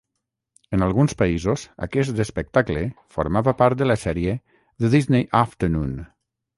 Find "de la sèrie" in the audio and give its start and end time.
3.83-4.37